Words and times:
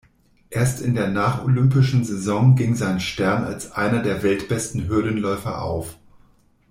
Erst 0.49 0.81
in 0.81 0.95
der 0.95 1.09
nach-olympischen 1.09 2.03
Saison 2.03 2.55
ging 2.55 2.73
sein 2.73 2.99
Stern 2.99 3.43
als 3.43 3.73
einer 3.73 4.01
der 4.01 4.23
weltbesten 4.23 4.87
Hürdenläufer 4.87 5.61
auf. 5.61 5.95